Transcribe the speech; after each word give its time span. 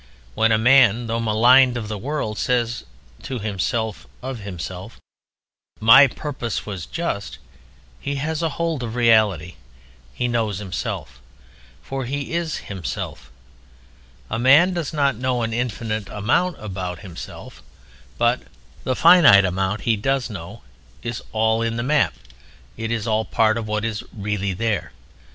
When 0.33 0.51
a 0.51 0.57
man, 0.57 1.05
though 1.05 1.19
maligned 1.19 1.77
of 1.77 1.87
the 1.87 1.95
world, 1.99 2.39
says 2.39 2.85
to 3.21 3.37
himself 3.37 4.07
of 4.23 4.39
himself, 4.39 4.99
"My 5.79 6.07
purpose 6.07 6.65
was 6.65 6.87
just," 6.87 7.37
he 7.99 8.15
has 8.15 8.41
hold 8.41 8.81
of 8.81 8.95
reality. 8.95 9.57
He 10.11 10.27
knows 10.27 10.57
himself, 10.57 11.21
for 11.83 12.05
he 12.05 12.33
is 12.33 12.57
himself. 12.65 13.29
A 14.27 14.39
man 14.39 14.73
does 14.73 14.91
not 14.91 15.17
know 15.17 15.43
an 15.43 15.53
infinite 15.53 16.09
amount 16.09 16.57
about 16.57 17.01
himself. 17.01 17.61
But 18.17 18.41
the 18.83 18.95
finite 18.95 19.45
amount 19.45 19.81
he 19.81 19.95
does 19.97 20.31
know 20.31 20.63
is 21.03 21.21
all 21.31 21.61
in 21.61 21.75
the 21.77 21.83
map; 21.83 22.15
it 22.75 22.89
is 22.89 23.05
all 23.05 23.23
part 23.23 23.55
of 23.55 23.67
what 23.67 23.85
is 23.85 24.01
really 24.13 24.53
there. 24.53 24.93